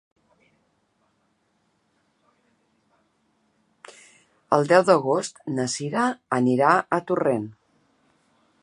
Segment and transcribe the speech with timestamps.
[4.59, 6.09] El deu d'agost na Sira
[6.41, 7.47] anirà a Torrent.